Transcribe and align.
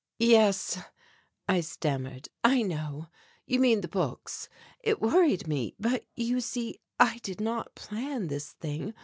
"Yes," 0.17 0.79
I 1.47 1.61
stammered, 1.61 2.27
"I 2.43 2.63
know. 2.63 3.09
You 3.45 3.59
mean 3.59 3.81
the 3.81 3.87
books. 3.87 4.49
It 4.79 4.99
worried 4.99 5.45
me, 5.47 5.75
but, 5.79 6.07
you 6.15 6.41
see, 6.41 6.79
I 6.99 7.19
did 7.19 7.39
not 7.39 7.75
plan 7.75 8.25
this 8.25 8.51
thing. 8.53 8.95